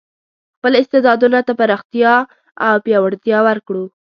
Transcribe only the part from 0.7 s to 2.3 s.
استعدادونو ته پراختیا